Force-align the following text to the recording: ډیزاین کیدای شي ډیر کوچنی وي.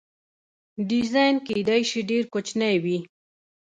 ډیزاین 0.89 1.35
کیدای 1.47 1.81
شي 1.89 1.99
ډیر 2.09 2.23
کوچنی 2.33 2.75
وي. 2.83 2.97